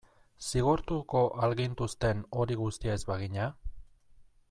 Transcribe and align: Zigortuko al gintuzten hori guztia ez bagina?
Zigortuko 0.45 1.21
al 1.47 1.53
gintuzten 1.61 2.25
hori 2.41 2.59
guztia 2.65 2.97
ez 3.01 3.07
bagina? 3.15 3.51